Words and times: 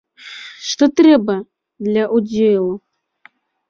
Што 0.69 0.85
трэба 1.01 1.37
для 1.91 2.03
ўдзелу? 2.17 2.71